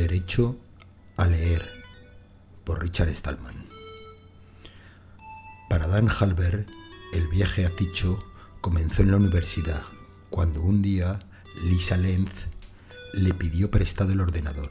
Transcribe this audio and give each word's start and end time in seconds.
Derecho 0.00 0.56
a 1.18 1.26
leer 1.26 1.68
por 2.64 2.80
Richard 2.80 3.14
Stallman. 3.14 3.68
Para 5.68 5.88
Dan 5.88 6.08
Halber, 6.08 6.64
el 7.12 7.28
viaje 7.28 7.66
a 7.66 7.68
Ticho 7.68 8.24
comenzó 8.62 9.02
en 9.02 9.10
la 9.10 9.18
universidad, 9.18 9.82
cuando 10.30 10.62
un 10.62 10.80
día 10.80 11.20
Lisa 11.64 11.98
Lenz 11.98 12.46
le 13.12 13.34
pidió 13.34 13.70
prestado 13.70 14.14
el 14.14 14.22
ordenador. 14.22 14.70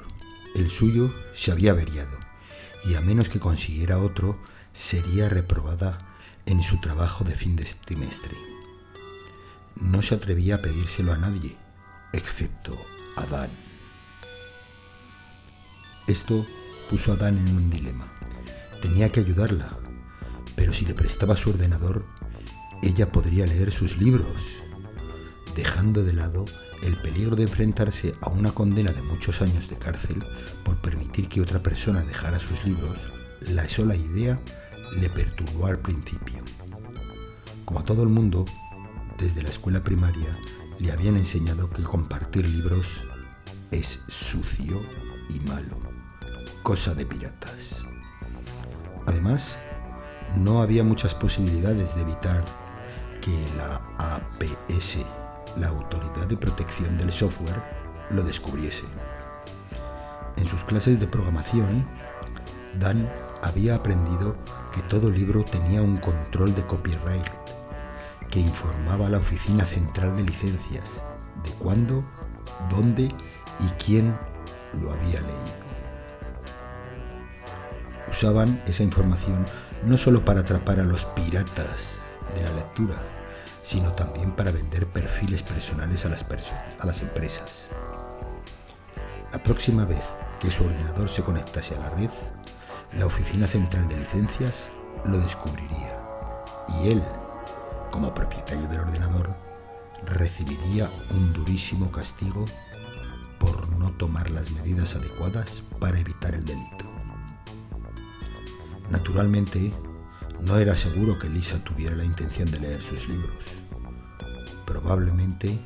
El 0.55 0.71
suyo 0.71 1.13
se 1.35 1.51
había 1.51 1.73
averiado 1.73 2.17
y 2.89 2.95
a 2.95 3.01
menos 3.01 3.29
que 3.29 3.39
consiguiera 3.39 3.99
otro, 3.99 4.39
sería 4.73 5.29
reprobada 5.29 6.17
en 6.47 6.63
su 6.63 6.81
trabajo 6.81 7.23
de 7.23 7.35
fin 7.35 7.55
de 7.55 7.67
trimestre. 7.85 8.35
No 9.75 10.01
se 10.01 10.15
atrevía 10.15 10.55
a 10.55 10.61
pedírselo 10.63 11.13
a 11.13 11.17
nadie, 11.19 11.55
excepto 12.13 12.75
a 13.15 13.27
Dan. 13.27 13.68
Esto 16.09 16.43
puso 16.89 17.13
a 17.13 17.15
Dan 17.17 17.37
en 17.37 17.55
un 17.55 17.69
dilema. 17.69 18.07
Tenía 18.81 19.11
que 19.11 19.19
ayudarla, 19.19 19.69
pero 20.55 20.73
si 20.73 20.83
le 20.85 20.95
prestaba 20.95 21.37
su 21.37 21.51
ordenador, 21.51 22.03
ella 22.81 23.09
podría 23.09 23.45
leer 23.45 23.71
sus 23.71 23.97
libros, 23.97 24.25
dejando 25.55 26.03
de 26.03 26.13
lado 26.13 26.45
el 26.81 26.95
peligro 26.97 27.35
de 27.35 27.43
enfrentarse 27.43 28.15
a 28.21 28.29
una 28.29 28.51
condena 28.53 28.91
de 28.91 29.03
muchos 29.03 29.43
años 29.43 29.69
de 29.69 29.77
cárcel 29.77 30.23
por 30.65 30.81
permitir 30.81 31.27
que 31.29 31.41
otra 31.41 31.59
persona 31.59 32.01
dejara 32.01 32.39
sus 32.39 32.65
libros, 32.65 32.97
la 33.41 33.69
sola 33.69 33.95
idea 33.95 34.41
le 34.99 35.09
perturbó 35.09 35.67
al 35.67 35.77
principio. 35.77 36.43
Como 37.65 37.81
a 37.81 37.83
todo 37.83 38.01
el 38.01 38.09
mundo, 38.09 38.45
desde 39.19 39.43
la 39.43 39.49
escuela 39.49 39.83
primaria 39.83 40.35
le 40.79 40.91
habían 40.91 41.17
enseñado 41.17 41.69
que 41.69 41.83
compartir 41.83 42.49
libros 42.49 43.03
es 43.69 43.99
sucio 44.07 44.81
y 45.29 45.39
malo, 45.41 45.77
cosa 46.63 46.93
de 46.93 47.05
piratas. 47.05 47.83
Además, 49.05 49.57
no 50.35 50.61
había 50.61 50.83
muchas 50.83 51.15
posibilidades 51.15 51.95
de 51.95 52.01
evitar 52.01 52.43
que 53.21 53.47
la 53.57 53.81
APS, 53.97 54.99
la 55.57 55.69
Autoridad 55.69 56.27
de 56.27 56.37
Protección 56.37 56.97
del 56.97 57.11
Software, 57.11 57.61
lo 58.11 58.23
descubriese. 58.23 58.83
En 60.37 60.45
sus 60.47 60.63
clases 60.63 60.99
de 60.99 61.07
programación, 61.07 61.87
Dan 62.79 63.09
había 63.43 63.75
aprendido 63.75 64.35
que 64.73 64.81
todo 64.83 65.09
libro 65.09 65.43
tenía 65.43 65.81
un 65.81 65.97
control 65.97 66.53
de 66.55 66.65
copyright 66.65 67.27
que 68.29 68.39
informaba 68.39 69.07
a 69.07 69.09
la 69.09 69.17
Oficina 69.17 69.65
Central 69.65 70.15
de 70.17 70.23
Licencias 70.23 71.01
de 71.43 71.51
cuándo, 71.53 72.05
dónde 72.69 73.05
y 73.05 73.83
quién 73.83 74.15
lo 74.81 74.91
había 74.91 75.21
leído. 75.21 75.68
Usaban 78.19 78.61
esa 78.67 78.83
información 78.83 79.45
no 79.85 79.95
solo 79.95 80.25
para 80.25 80.41
atrapar 80.41 80.81
a 80.81 80.83
los 80.83 81.05
piratas 81.05 82.01
de 82.35 82.43
la 82.43 82.51
lectura, 82.51 82.95
sino 83.63 83.93
también 83.93 84.33
para 84.33 84.51
vender 84.51 84.87
perfiles 84.87 85.41
personales 85.41 86.03
a 86.03 86.09
las, 86.09 86.25
personas, 86.25 86.61
a 86.81 86.85
las 86.85 87.01
empresas. 87.01 87.69
La 89.31 89.41
próxima 89.41 89.85
vez 89.85 90.01
que 90.41 90.51
su 90.51 90.65
ordenador 90.65 91.09
se 91.09 91.23
conectase 91.23 91.75
a 91.75 91.79
la 91.79 91.91
red, 91.91 92.09
la 92.97 93.05
Oficina 93.05 93.47
Central 93.47 93.87
de 93.87 93.95
Licencias 93.95 94.69
lo 95.05 95.17
descubriría 95.17 95.95
y 96.81 96.89
él, 96.89 97.01
como 97.89 98.13
propietario 98.13 98.67
del 98.67 98.81
ordenador, 98.81 99.33
recibiría 100.05 100.89
un 101.11 101.31
durísimo 101.31 101.89
castigo 101.89 102.43
por 103.39 103.69
no 103.77 103.91
tomar 103.91 104.29
las 104.29 104.51
medidas 104.51 104.93
adecuadas 104.97 105.63
para 105.79 105.97
evitar 105.97 106.35
el 106.35 106.43
delito. 106.43 106.98
Naturalmente, 108.89 109.71
no 110.41 110.57
era 110.57 110.75
seguro 110.75 111.19
que 111.19 111.29
Lisa 111.29 111.63
tuviera 111.63 111.95
la 111.95 112.05
intención 112.05 112.49
de 112.49 112.59
leer 112.59 112.81
sus 112.81 113.07
libros. 113.07 113.35
Probablemente 114.65 115.59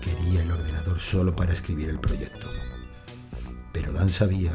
quería 0.00 0.42
el 0.42 0.50
ordenador 0.50 1.00
solo 1.00 1.34
para 1.36 1.52
escribir 1.52 1.88
el 1.88 2.00
proyecto. 2.00 2.48
Pero 3.72 3.92
Dan 3.92 4.10
sabía 4.10 4.52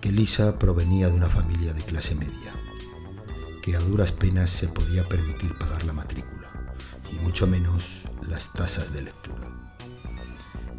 que 0.00 0.10
Lisa 0.10 0.58
provenía 0.58 1.08
de 1.08 1.14
una 1.14 1.28
familia 1.28 1.72
de 1.72 1.82
clase 1.82 2.14
media, 2.14 2.52
que 3.62 3.76
a 3.76 3.80
duras 3.80 4.10
penas 4.10 4.50
se 4.50 4.68
podía 4.68 5.04
permitir 5.04 5.56
pagar 5.56 5.84
la 5.84 5.92
matrícula, 5.92 6.50
y 7.12 7.16
mucho 7.16 7.46
menos 7.46 8.02
las 8.28 8.52
tasas 8.52 8.92
de 8.92 9.02
lectura. 9.02 9.48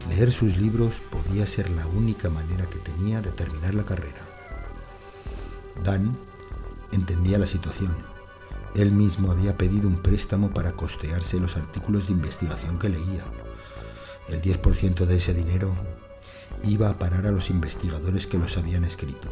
Leer 0.10 0.32
sus 0.32 0.58
libros 0.58 1.02
podía 1.10 1.48
ser 1.48 1.70
la 1.70 1.88
única 1.88 2.30
manera 2.30 2.66
que 2.66 2.80
tenía 2.80 3.22
de 3.22 3.32
terminar 3.32 3.74
la 3.74 3.86
carrera. 3.86 4.28
Dan 5.84 6.18
entendía 6.94 7.38
la 7.38 7.48
situación. 7.48 7.96
Él 8.76 8.92
mismo 8.92 9.32
había 9.32 9.58
pedido 9.58 9.88
un 9.88 10.02
préstamo 10.02 10.50
para 10.52 10.72
costearse 10.72 11.40
los 11.40 11.58
artículos 11.58 12.08
de 12.08 12.14
investigación 12.14 12.80
que 12.80 12.90
leía. 12.90 13.24
El 14.30 14.42
10% 14.42 15.06
de 15.06 15.18
ese 15.18 15.34
dinero 15.34 15.76
iba 16.64 16.90
a 16.90 16.98
parar 16.98 17.28
a 17.28 17.32
los 17.32 17.50
investigadores 17.50 18.26
que 18.26 18.38
los 18.38 18.58
habían 18.58 18.84
escrito. 18.84 19.30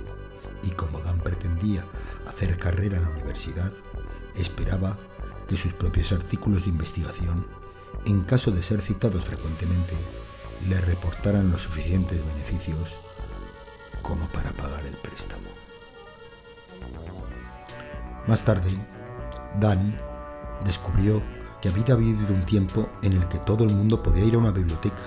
Y 0.63 0.71
como 0.71 0.99
Dan 1.01 1.19
pretendía 1.19 1.83
hacer 2.27 2.57
carrera 2.57 2.97
en 2.97 3.03
la 3.03 3.09
universidad, 3.09 3.71
esperaba 4.35 4.97
que 5.47 5.57
sus 5.57 5.73
propios 5.73 6.11
artículos 6.11 6.63
de 6.63 6.69
investigación, 6.69 7.45
en 8.05 8.21
caso 8.21 8.51
de 8.51 8.61
ser 8.61 8.81
citados 8.81 9.25
frecuentemente, 9.25 9.95
le 10.67 10.79
reportaran 10.81 11.51
los 11.51 11.63
suficientes 11.63 12.23
beneficios 12.25 12.95
como 14.01 14.27
para 14.27 14.51
pagar 14.51 14.85
el 14.85 14.93
préstamo. 14.97 15.50
Más 18.27 18.43
tarde, 18.43 18.71
Dan 19.59 19.93
descubrió 20.63 21.21
que 21.61 21.69
había 21.69 21.93
habido 21.93 22.33
un 22.33 22.43
tiempo 22.45 22.89
en 23.01 23.13
el 23.13 23.27
que 23.27 23.39
todo 23.39 23.63
el 23.63 23.73
mundo 23.73 24.01
podía 24.01 24.25
ir 24.25 24.35
a 24.35 24.39
una 24.39 24.51
biblioteca 24.51 25.01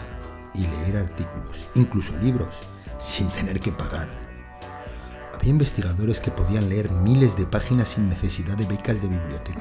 y 0.55 0.67
leer 0.67 0.99
artículos, 0.99 1.69
incluso 1.75 2.17
libros, 2.19 2.61
sin 3.01 3.29
tener 3.29 3.61
que 3.61 3.73
pagar. 3.73 4.09
Había 5.35 5.51
investigadores 5.51 6.21
que 6.21 6.31
podían 6.31 6.69
leer 6.69 6.91
miles 6.91 7.37
de 7.37 7.47
páginas 7.47 7.89
sin 7.89 8.09
necesidad 8.09 8.57
de 8.57 8.67
becas 8.67 9.01
de 9.03 9.09
biblioteca. 9.09 9.61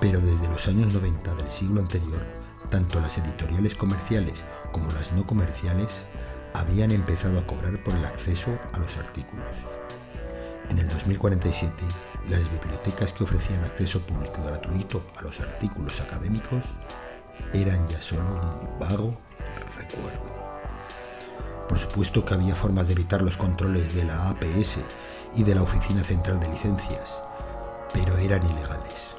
Pero 0.00 0.20
desde 0.20 0.48
los 0.48 0.66
años 0.68 0.92
90 0.92 1.34
del 1.34 1.50
siglo 1.50 1.80
anterior, 1.80 2.24
tanto 2.70 3.00
las 3.00 3.18
editoriales 3.18 3.74
comerciales 3.74 4.44
como 4.72 4.90
las 4.92 5.12
no 5.12 5.26
comerciales 5.26 6.04
habían 6.54 6.90
empezado 6.90 7.38
a 7.38 7.46
cobrar 7.46 7.82
por 7.82 7.94
el 7.94 8.04
acceso 8.04 8.50
a 8.72 8.78
los 8.78 8.96
artículos. 8.96 9.81
En 10.72 10.78
el 10.78 10.88
2047, 10.88 11.84
las 12.30 12.50
bibliotecas 12.50 13.12
que 13.12 13.24
ofrecían 13.24 13.62
acceso 13.62 14.00
público 14.00 14.42
gratuito 14.42 15.04
a 15.18 15.22
los 15.22 15.38
artículos 15.40 16.00
académicos 16.00 16.64
eran 17.52 17.86
ya 17.88 18.00
solo 18.00 18.22
un 18.22 18.78
vago 18.78 19.12
recuerdo. 19.76 20.32
Por 21.68 21.78
supuesto 21.78 22.24
que 22.24 22.32
había 22.32 22.54
formas 22.54 22.86
de 22.86 22.94
evitar 22.94 23.20
los 23.20 23.36
controles 23.36 23.94
de 23.94 24.04
la 24.04 24.30
APS 24.30 24.78
y 25.36 25.42
de 25.42 25.54
la 25.54 25.62
Oficina 25.62 26.02
Central 26.04 26.40
de 26.40 26.48
Licencias, 26.48 27.22
pero 27.92 28.16
eran 28.16 28.42
ilegales. 28.50 29.16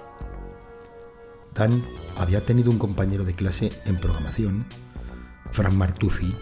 Dan 1.53 1.85
había 2.17 2.43
tenido 2.43 2.71
un 2.71 2.79
compañero 2.79 3.25
de 3.25 3.35
clase 3.35 3.71
en 3.85 3.99
programación, 3.99 4.65
Frank 5.51 5.73
Martuzzi, 5.73 6.35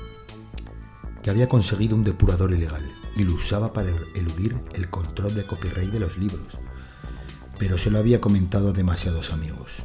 que 1.21 1.31
había 1.31 1.49
conseguido 1.49 1.97
un 1.97 2.05
depurador 2.05 2.53
ilegal 2.53 3.00
y 3.15 3.23
lo 3.23 3.33
usaba 3.33 3.73
para 3.73 3.89
eludir 4.15 4.55
el 4.73 4.89
control 4.89 5.35
de 5.35 5.45
copyright 5.45 5.91
de 5.91 5.99
los 5.99 6.17
libros, 6.17 6.59
pero 7.59 7.77
se 7.77 7.91
lo 7.91 7.99
había 7.99 8.21
comentado 8.21 8.69
a 8.69 8.73
demasiados 8.73 9.31
amigos, 9.31 9.83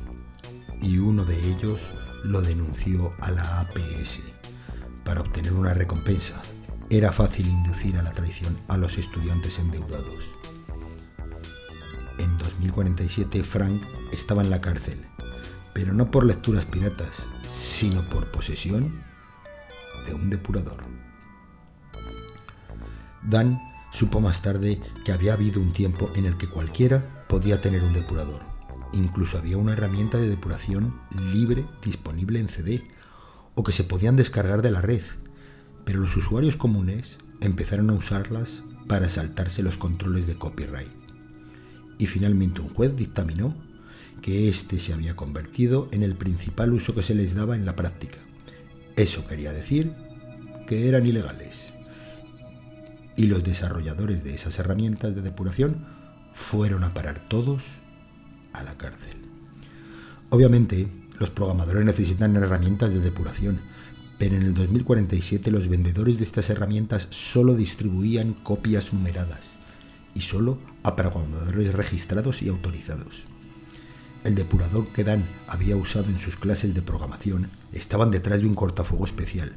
y 0.81 0.99
uno 0.99 1.25
de 1.25 1.37
ellos 1.51 1.81
lo 2.25 2.43
denunció 2.43 3.15
a 3.21 3.31
la 3.31 3.61
APS 3.61 4.21
para 5.05 5.21
obtener 5.21 5.53
una 5.53 5.75
recompensa. 5.75 6.43
Era 6.91 7.13
fácil 7.13 7.49
inducir 7.49 7.97
a 7.97 8.03
la 8.03 8.13
traición 8.13 8.57
a 8.69 8.77
los 8.77 8.99
estudiantes 8.99 9.59
endeudados. 9.59 10.31
En 12.19 12.37
2047 12.39 13.43
Frank 13.43 13.83
estaba 14.13 14.43
en 14.43 14.51
la 14.51 14.61
cárcel, 14.61 15.05
pero 15.75 15.93
no 15.93 16.11
por 16.11 16.25
lecturas 16.25 16.65
piratas, 16.65 17.27
sino 17.47 18.03
por 18.09 18.31
posesión 18.31 19.03
de 20.07 20.15
un 20.15 20.31
depurador. 20.31 20.85
Dan 23.29 23.61
supo 23.93 24.21
más 24.21 24.43
tarde 24.43 24.81
que 25.05 25.13
había 25.13 25.33
habido 25.33 25.61
un 25.61 25.73
tiempo 25.73 26.11
en 26.17 26.27
el 26.27 26.37
que 26.37 26.49
cualquiera 26.49 27.25
podía 27.29 27.61
tener 27.61 27.83
un 27.83 27.93
depurador. 27.93 28.43
Incluso 28.93 29.39
había 29.39 29.57
una 29.57 29.73
herramienta 29.73 30.19
de 30.19 30.29
depuración 30.29 31.01
libre 31.33 31.65
disponible 31.85 32.39
en 32.39 32.49
CD 32.49 32.83
o 33.55 33.65
que 33.65 33.73
se 33.73 33.85
podían 33.85 34.17
descargar 34.17 34.63
de 34.63 34.71
la 34.71 34.81
red, 34.81 35.03
pero 35.85 36.01
los 36.01 36.17
usuarios 36.17 36.57
comunes 36.57 37.19
empezaron 37.41 37.91
a 37.91 37.95
usarlas 37.95 38.63
para 38.87 39.09
saltarse 39.09 39.63
los 39.63 39.79
controles 39.79 40.27
de 40.27 40.37
copyright. 40.37 40.93
Y 41.99 42.07
finalmente 42.07 42.61
un 42.61 42.73
juez 42.73 42.95
dictaminó 42.95 43.55
que 44.23 44.49
este 44.49 44.81
se 44.81 44.93
había 44.93 45.17
convertido 45.17 45.89
en 45.93 46.03
el 46.03 46.15
principal 46.15 46.73
uso 46.73 46.95
que 46.95 47.03
se 47.03 47.15
les 47.15 47.35
daba 47.35 47.57
en 47.57 47.65
la 47.65 47.77
práctica. 47.77 48.19
Eso 48.97 49.27
quería 49.27 49.53
decir 49.53 49.93
que 50.67 50.89
eran 50.89 51.07
ilegales. 51.07 51.73
Y 53.17 53.27
los 53.27 53.43
desarrolladores 53.43 54.23
de 54.25 54.35
esas 54.35 54.59
herramientas 54.59 55.15
de 55.15 55.23
depuración 55.23 55.87
fueron 56.35 56.85
a 56.85 56.93
parar 56.93 57.19
todos 57.29 57.65
a 58.53 58.63
la 58.63 58.77
cárcel. 58.77 59.17
Obviamente, 60.31 60.89
los 61.19 61.31
programadores 61.31 61.85
necesitan 61.85 62.37
herramientas 62.37 62.91
de 62.91 63.01
depuración, 63.01 63.61
pero 64.19 64.37
en 64.37 64.43
el 64.43 64.55
2047 64.55 65.51
los 65.51 65.69
vendedores 65.69 66.19
de 66.19 66.25
estas 66.25 66.51
herramientas 66.51 67.09
solo 67.11 67.55
distribuían 67.55 68.35
copias 68.35 68.93
numeradas 68.93 69.51
y 70.15 70.23
solo 70.23 70.59
a 70.83 70.97
programadores 70.97 71.73
registrados 71.73 72.43
y 72.43 72.49
autorizados. 72.49 73.25
El 74.25 74.35
depurador 74.35 74.89
que 74.93 75.05
Dan 75.05 75.25
había 75.47 75.77
usado 75.77 76.07
en 76.11 76.19
sus 76.19 76.37
clases 76.37 76.75
de 76.75 76.83
programación 76.83 77.49
estaban 77.73 78.11
detrás 78.11 78.41
de 78.41 78.47
un 78.47 78.55
cortafuego 78.55 79.05
especial, 79.05 79.53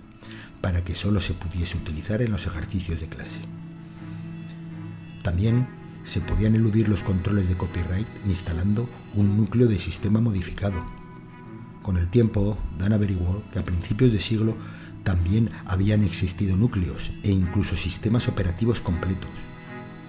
para 0.61 0.83
que 0.83 0.95
solo 0.95 1.21
se 1.21 1.33
pudiese 1.33 1.77
utilizar 1.77 2.21
en 2.21 2.31
los 2.31 2.45
ejercicios 2.45 2.99
de 2.99 3.07
clase. 3.07 3.39
También 5.23 5.67
se 6.03 6.21
podían 6.21 6.55
eludir 6.55 6.89
los 6.89 7.03
controles 7.03 7.47
de 7.47 7.55
copyright 7.55 8.07
instalando 8.25 8.89
un 9.13 9.37
núcleo 9.37 9.67
de 9.67 9.79
sistema 9.79 10.19
modificado. 10.19 10.83
Con 11.83 11.97
el 11.97 12.09
tiempo, 12.09 12.57
Dan 12.77 12.93
averiguó 12.93 13.43
que 13.51 13.59
a 13.59 13.65
principios 13.65 14.11
de 14.11 14.19
siglo 14.19 14.55
también 15.03 15.49
habían 15.65 16.03
existido 16.03 16.57
núcleos 16.57 17.11
e 17.23 17.31
incluso 17.31 17.75
sistemas 17.75 18.27
operativos 18.27 18.81
completos, 18.81 19.29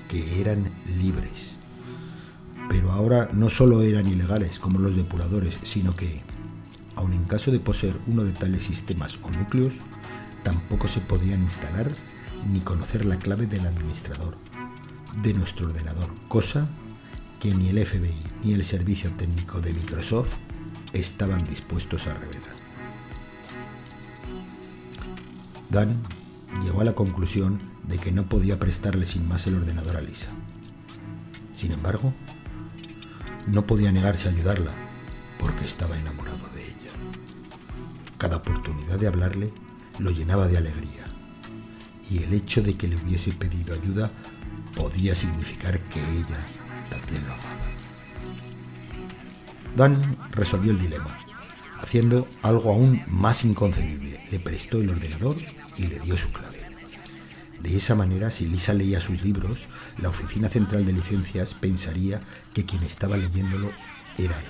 que 0.09 0.41
eran 0.41 0.71
libres. 0.99 1.55
Pero 2.69 2.91
ahora 2.93 3.29
no 3.33 3.51
solo 3.51 3.83
eran 3.83 4.07
ilegales 4.07 4.59
como 4.59 4.79
los 4.79 4.97
depuradores, 4.97 5.59
sino 5.63 5.97
que, 5.97 6.23
aun 6.97 7.13
en 7.13 7.25
caso 7.25 7.51
de 7.51 7.61
poseer 7.61 7.97
uno 8.07 8.25
de 8.25 8.33
tales 8.33 8.65
sistemas 8.65 9.19
o 9.23 9.31
núcleos, 9.31 9.75
tampoco 10.43 10.89
se 10.89 11.01
podían 11.01 11.43
instalar 11.43 11.91
ni 12.47 12.61
conocer 12.61 13.05
la 13.05 13.17
clave 13.17 13.47
del 13.47 13.67
administrador 13.67 14.37
de 15.23 15.35
nuestro 15.35 15.67
ordenador, 15.67 16.09
cosa 16.29 16.69
que 17.41 17.55
ni 17.55 17.69
el 17.69 17.85
FBI 17.85 18.15
ni 18.45 18.53
el 18.53 18.65
servicio 18.65 19.11
técnico 19.13 19.61
de 19.61 19.75
Microsoft 19.75 20.35
estaban 20.93 21.47
dispuestos 21.47 22.07
a 22.07 22.15
revelar. 22.15 22.57
Dan 25.71 26.03
llegó 26.65 26.81
a 26.81 26.85
la 26.85 26.95
conclusión 26.95 27.59
de 27.85 27.99
que 27.99 28.13
no 28.13 28.29
podía 28.29 28.59
prestarle 28.59 29.07
sin 29.07 29.29
más 29.29 29.47
el 29.47 29.57
ordenador 29.57 29.97
a 29.97 30.01
Lisa. 30.01 30.29
Sin 31.55 31.73
embargo, 31.73 32.13
no 33.47 33.67
podía 33.67 33.93
negarse 33.93 34.29
a 34.29 34.33
ayudarla 34.33 34.73
porque 35.39 35.65
estaba 35.65 35.99
enamorado 35.99 36.49
de 36.55 36.65
ella. 36.65 36.93
Cada 38.19 38.37
oportunidad 38.37 38.99
de 38.99 39.07
hablarle 39.07 39.53
lo 40.01 40.11
llenaba 40.11 40.49
de 40.49 40.59
alegría 40.59 41.05
y 42.11 42.23
el 42.25 42.35
hecho 42.35 42.63
de 42.63 42.75
que 42.75 42.89
le 42.89 42.97
hubiese 42.97 43.33
pedido 43.33 43.75
ayuda 43.75 44.11
podía 44.75 45.15
significar 45.15 45.79
que 45.89 46.01
ella 46.01 46.45
también 46.91 47.25
lo 47.27 47.35
amaba. 47.35 47.71
Dan 49.77 50.17
resolvió 50.33 50.73
el 50.73 50.81
dilema, 50.81 51.19
haciendo 51.81 52.29
algo 52.43 52.73
aún 52.73 53.03
más 53.07 53.45
inconcebible. 53.45 54.21
Le 54.31 54.41
prestó 54.41 54.81
el 54.81 54.91
ordenador 54.91 55.37
y 55.77 55.87
le 55.87 56.01
dio 56.01 56.17
su 56.17 56.33
clave. 56.33 56.59
De 57.63 57.77
esa 57.77 57.95
manera, 57.95 58.31
si 58.31 58.49
Lisa 58.49 58.73
leía 58.75 59.01
sus 59.01 59.23
libros, 59.23 59.69
la 59.99 60.09
Oficina 60.09 60.49
Central 60.49 60.85
de 60.87 60.95
Licencias 60.95 61.55
pensaría 61.55 62.23
que 62.55 62.65
quien 62.65 62.83
estaba 62.83 63.17
leyéndolo 63.17 63.71
era 64.19 64.37
él. 64.39 64.49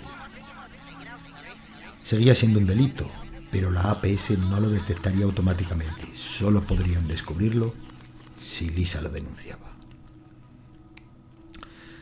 Seguía 2.02 2.34
siendo 2.34 2.60
un 2.60 2.66
delito, 2.66 3.10
pero 3.50 3.70
la 3.70 3.90
APS 3.90 4.38
no 4.38 4.60
lo 4.60 4.70
detectaría 4.70 5.24
automáticamente. 5.24 6.14
Solo 6.14 6.66
podrían 6.66 7.08
descubrirlo 7.08 7.74
si 8.40 8.70
Lisa 8.70 9.00
lo 9.02 9.10
denunciaba. 9.10 9.76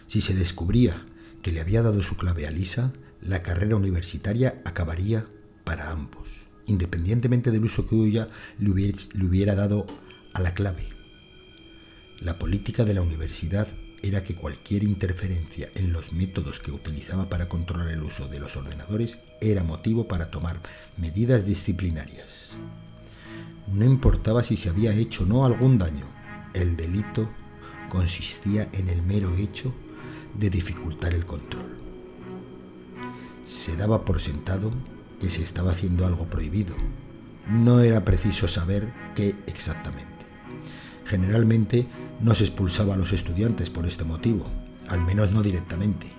Si 0.06 0.21
se 0.21 0.35
descubría 0.35 1.06
que 1.43 1.53
le 1.53 1.61
había 1.61 1.83
dado 1.83 2.03
su 2.03 2.17
clave 2.17 2.47
a 2.47 2.50
Lisa, 2.50 2.93
la 3.21 3.43
carrera 3.43 3.77
universitaria 3.77 4.62
acabaría 4.65 5.27
para 5.65 5.91
ambos, 5.91 6.29
independientemente 6.67 7.50
del 7.50 7.65
uso 7.65 7.87
que 7.87 7.97
ella 7.97 8.29
le 8.59 8.71
hubiera, 8.71 9.55
dado 9.55 9.87
a 10.35 10.41
la 10.41 10.55
clave. 10.55 10.89
La 12.21 12.39
política 12.39 12.85
de 12.85 12.95
la 12.95 13.03
universidad 13.03 13.69
era 14.03 14.23
que 14.23 14.35
cualquier 14.35 14.85
interferencia 14.85 15.71
en 15.75 15.93
los 15.93 16.12
métodos 16.12 16.61
que 16.61 16.71
utilizaba 16.71 17.29
para 17.29 17.49
controlar 17.49 17.89
el 17.89 18.03
uso 18.03 18.29
de 18.29 18.41
los 18.41 18.56
ordenadores 18.56 19.21
era 19.41 19.65
motivo 19.65 20.06
para 20.06 20.31
tomar 20.31 20.61
medidas 20.97 21.45
disciplinarias. 21.45 22.50
No 23.67 23.85
importaba 23.85 24.43
si 24.43 24.56
se 24.56 24.71
había 24.71 24.95
hecho 24.95 25.25
o 25.25 25.27
no 25.27 25.45
algún 25.45 25.79
daño, 25.79 26.09
el 26.55 26.77
delito 26.77 27.29
consistía 27.89 28.69
en 28.73 28.89
el 28.89 29.03
mero 29.03 29.35
hecho 29.37 29.75
de 30.39 30.50
dificultar 30.50 31.15
el 31.15 31.27
control. 31.27 31.77
Se 33.45 33.77
daba 33.77 34.05
por 34.05 34.21
sentado 34.21 34.73
que 35.21 35.31
se 35.31 35.43
estaba 35.43 35.73
haciendo 35.73 36.06
algo 36.06 36.27
prohibido. 36.27 36.77
No 37.50 37.81
era 37.81 38.05
preciso 38.05 38.47
saber 38.47 38.93
qué 39.15 39.35
exactamente. 39.47 40.09
Generalmente 41.06 41.87
no 42.20 42.35
se 42.35 42.44
expulsaba 42.44 42.94
a 42.94 42.97
los 42.97 43.12
estudiantes 43.12 43.70
por 43.70 43.87
este 43.87 44.05
motivo, 44.05 44.47
al 44.88 45.00
menos 45.03 45.32
no 45.32 45.43
directamente. 45.43 46.12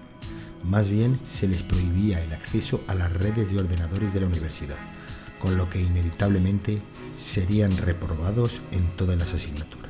Más 0.64 0.90
bien 0.90 1.20
se 1.30 1.48
les 1.48 1.64
prohibía 1.64 2.24
el 2.24 2.34
acceso 2.34 2.82
a 2.88 2.96
las 2.96 3.12
redes 3.12 3.52
de 3.52 3.60
ordenadores 3.60 4.14
de 4.14 4.22
la 4.22 4.28
universidad, 4.28 4.78
con 5.40 5.58
lo 5.58 5.70
que 5.70 5.82
inevitablemente 5.82 6.82
serían 7.18 7.76
reprobados 7.78 8.62
en 8.72 8.86
todas 8.96 9.18
las 9.18 9.34
asignaturas. 9.34 9.90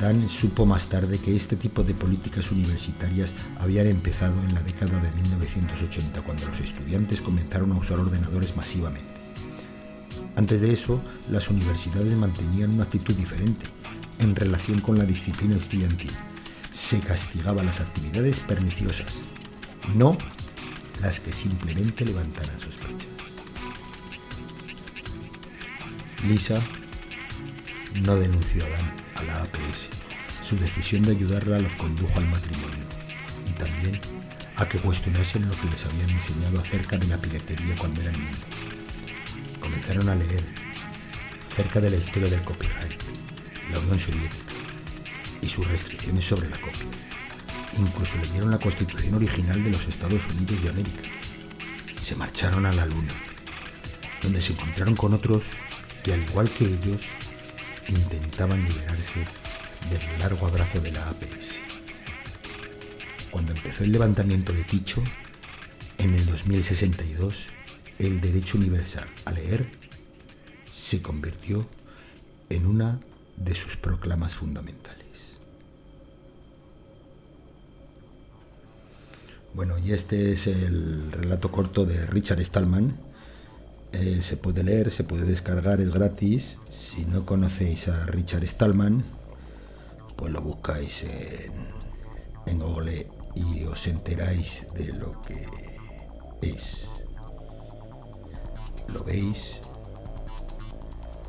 Dan 0.00 0.28
supo 0.28 0.66
más 0.66 0.88
tarde 0.88 1.18
que 1.18 1.36
este 1.36 1.56
tipo 1.56 1.84
de 1.84 1.94
políticas 1.94 2.50
universitarias 2.50 3.34
habían 3.58 3.86
empezado 3.86 4.40
en 4.42 4.54
la 4.54 4.62
década 4.62 4.98
de 5.00 5.10
1980, 5.12 6.22
cuando 6.22 6.46
los 6.46 6.60
estudiantes 6.60 7.22
comenzaron 7.22 7.72
a 7.72 7.78
usar 7.78 7.98
ordenadores 8.00 8.56
masivamente. 8.56 9.14
Antes 10.36 10.60
de 10.60 10.72
eso, 10.72 11.00
las 11.30 11.48
universidades 11.48 12.16
mantenían 12.16 12.72
una 12.72 12.84
actitud 12.84 13.14
diferente 13.14 13.66
en 14.18 14.34
relación 14.36 14.80
con 14.80 14.98
la 14.98 15.04
disciplina 15.04 15.56
estudiantil. 15.56 16.12
Se 16.72 17.00
castigaba 17.00 17.62
las 17.62 17.80
actividades 17.80 18.40
perniciosas, 18.40 19.18
no 19.94 20.16
las 21.00 21.20
que 21.20 21.32
simplemente 21.32 22.04
levantaran 22.04 22.60
sospechas. 22.60 23.08
Lisa 26.26 26.60
no 27.94 28.16
denunció 28.16 28.64
a 28.64 29.04
a 29.20 29.22
la 29.22 29.42
APS. 29.42 29.88
Su 30.40 30.56
decisión 30.56 31.02
de 31.04 31.12
ayudarla 31.12 31.58
los 31.58 31.76
condujo 31.76 32.18
al 32.18 32.26
matrimonio 32.28 32.84
y 33.46 33.52
también 33.52 34.00
a 34.56 34.68
que 34.68 34.78
cuestionasen 34.78 35.48
lo 35.48 35.54
que 35.54 35.68
les 35.70 35.84
habían 35.84 36.10
enseñado 36.10 36.60
acerca 36.60 36.96
de 36.96 37.06
la 37.06 37.18
piratería 37.18 37.76
cuando 37.76 38.02
eran 38.02 38.14
niños. 38.14 38.38
Comenzaron 39.60 40.08
a 40.08 40.14
leer 40.14 40.44
acerca 41.52 41.80
de 41.80 41.90
la 41.90 41.96
historia 41.96 42.28
del 42.28 42.42
copyright, 42.42 43.03
la 43.74 43.80
Unión 43.80 43.98
Soviética 43.98 44.52
y 45.42 45.48
sus 45.48 45.66
restricciones 45.68 46.24
sobre 46.24 46.48
la 46.48 46.60
copia. 46.60 46.86
Incluso 47.78 48.16
leyeron 48.18 48.50
la 48.50 48.58
constitución 48.58 49.14
original 49.14 49.62
de 49.62 49.70
los 49.70 49.86
Estados 49.88 50.22
Unidos 50.26 50.62
de 50.62 50.70
América. 50.70 51.02
Se 52.00 52.14
marcharon 52.14 52.66
a 52.66 52.72
la 52.72 52.86
Luna, 52.86 53.12
donde 54.22 54.40
se 54.40 54.52
encontraron 54.52 54.94
con 54.94 55.12
otros 55.12 55.44
que 56.04 56.12
al 56.12 56.22
igual 56.22 56.48
que 56.50 56.66
ellos 56.66 57.02
intentaban 57.88 58.64
liberarse 58.64 59.26
del 59.90 60.18
largo 60.20 60.46
abrazo 60.46 60.80
de 60.80 60.92
la 60.92 61.08
APS. 61.08 61.60
Cuando 63.30 63.52
empezó 63.52 63.82
el 63.82 63.92
levantamiento 63.92 64.52
de 64.52 64.62
Ticho, 64.62 65.02
en 65.98 66.14
el 66.14 66.24
2062, 66.26 67.46
el 67.98 68.20
derecho 68.20 68.56
universal 68.56 69.08
a 69.24 69.32
leer 69.32 69.66
se 70.70 71.02
convirtió 71.02 71.68
en 72.50 72.66
una 72.66 73.00
de 73.36 73.54
sus 73.54 73.76
proclamas 73.76 74.34
fundamentales. 74.34 75.38
Bueno, 79.54 79.78
y 79.78 79.92
este 79.92 80.32
es 80.32 80.46
el 80.46 81.12
relato 81.12 81.52
corto 81.52 81.86
de 81.86 82.06
Richard 82.06 82.40
Stallman, 82.40 82.96
eh, 83.94 84.22
se 84.22 84.36
puede 84.36 84.64
leer, 84.64 84.90
se 84.90 85.04
puede 85.04 85.24
descargar, 85.24 85.80
es 85.80 85.92
gratis. 85.92 86.58
Si 86.68 87.04
no 87.04 87.24
conocéis 87.24 87.86
a 87.86 88.06
Richard 88.06 88.44
Stallman, 88.44 89.04
pues 90.16 90.32
lo 90.32 90.40
buscáis 90.40 91.04
en, 91.04 91.52
en 92.46 92.58
Google 92.58 93.06
y 93.36 93.62
os 93.64 93.86
enteráis 93.86 94.66
de 94.74 94.92
lo 94.94 95.22
que 95.22 95.46
es. 96.42 96.88
Lo 98.92 99.04
veis, 99.04 99.60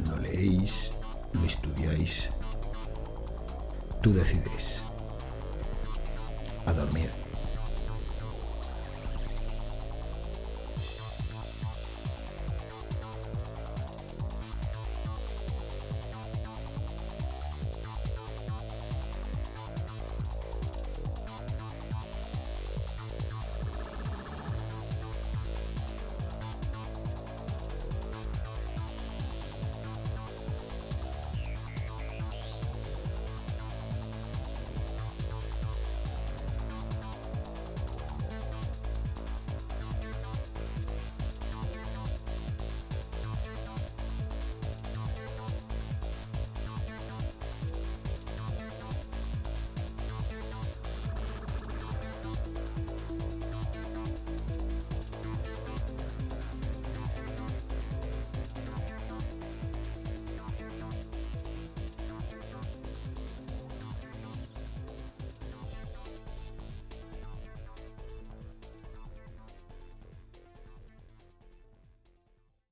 lo 0.10 0.18
leéis, 0.18 0.92
lo 1.36 1.46
estudiáis. 1.46 2.30
Tú 4.02 4.14
decides. 4.14 4.84
A 6.66 6.74
dormir. 6.74 7.25